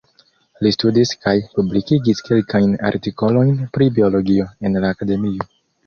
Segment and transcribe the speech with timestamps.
[0.67, 5.53] Li studis kaj publikigis kelkajn artikolojn pri biologio en la Akademio.